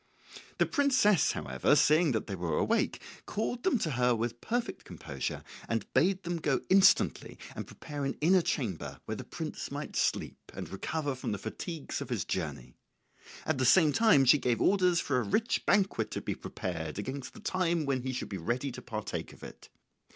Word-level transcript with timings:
The 0.57 0.65
princess 0.65 1.33
however, 1.33 1.75
seeing 1.75 2.11
that 2.13 2.25
they 2.25 2.33
were 2.33 2.57
awake, 2.57 2.99
called 3.27 3.61
them 3.61 3.77
to 3.77 3.91
her 3.91 4.15
with 4.15 4.41
perfect 4.41 4.83
composure 4.83 5.43
and 5.69 5.85
bade 5.93 6.23
them 6.23 6.37
go 6.37 6.61
instantly 6.71 7.37
and 7.55 7.67
prepare 7.67 8.03
an 8.03 8.17
inner 8.19 8.41
chamber 8.41 8.99
where 9.05 9.15
the 9.15 9.23
prince 9.23 9.69
might 9.69 9.95
sleep 9.95 10.39
and 10.55 10.67
recover 10.69 11.13
from 11.13 11.33
the 11.33 11.37
fatigues 11.37 12.01
of 12.01 12.09
his 12.09 12.25
journey; 12.25 12.73
at 13.45 13.59
the 13.59 13.63
same 13.63 13.91
time 13.93 14.25
she 14.25 14.39
gave 14.39 14.59
orders 14.59 14.99
for 14.99 15.19
a 15.19 15.23
rich 15.23 15.67
banquet 15.67 16.09
to 16.09 16.21
be 16.21 16.33
prepared 16.33 16.97
against 16.97 17.35
the 17.35 17.39
time 17.39 17.85
when 17.85 18.01
he 18.01 18.11
should 18.11 18.27
be 18.29 18.39
ready 18.39 18.71
to 18.71 18.81
partake 18.81 19.33
of 19.33 19.43
it. 19.43 19.69